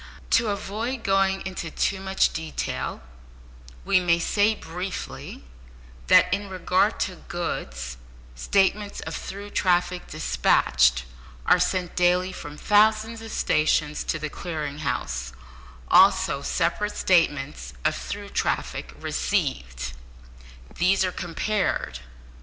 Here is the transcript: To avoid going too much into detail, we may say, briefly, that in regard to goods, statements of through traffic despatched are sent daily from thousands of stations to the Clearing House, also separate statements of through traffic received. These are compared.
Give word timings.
To 0.31 0.47
avoid 0.47 1.03
going 1.03 1.43
too 1.43 1.99
much 1.99 2.29
into 2.29 2.33
detail, 2.33 3.03
we 3.85 3.99
may 3.99 4.17
say, 4.17 4.55
briefly, 4.55 5.43
that 6.07 6.25
in 6.33 6.49
regard 6.49 6.99
to 7.01 7.17
goods, 7.27 7.97
statements 8.33 9.01
of 9.01 9.15
through 9.15 9.51
traffic 9.51 10.07
despatched 10.07 11.03
are 11.45 11.59
sent 11.59 11.95
daily 11.95 12.31
from 12.31 12.57
thousands 12.57 13.21
of 13.21 13.31
stations 13.31 14.03
to 14.05 14.17
the 14.17 14.27
Clearing 14.31 14.79
House, 14.79 15.33
also 15.87 16.41
separate 16.41 16.97
statements 16.97 17.73
of 17.85 17.95
through 17.95 18.29
traffic 18.29 18.95
received. 18.99 19.93
These 20.79 21.05
are 21.05 21.11
compared. 21.11 21.99